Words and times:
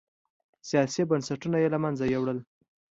سیاسي 0.69 1.01
بنسټونه 1.09 1.57
یې 1.63 1.67
له 1.73 1.79
منځه 1.83 2.03
یووړل. 2.13 2.39